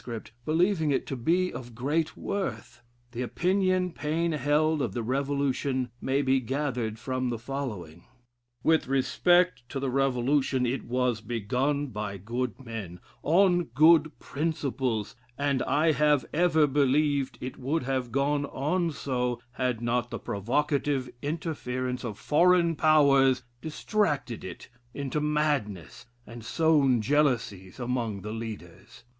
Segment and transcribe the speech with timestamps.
[0.45, 2.81] believing it to be of great worth.
[3.11, 8.05] The opinion Paine held of the Revolution may be gathered from the following:
[8.63, 15.61] "With respect to the Revolution, it was begun by good men, on good principles, and
[15.61, 22.03] I have ever believed it would have gone on so, had not the provocative interference
[22.03, 29.03] of foreign powers distracted it into madness, and sown jealousies among the leaders.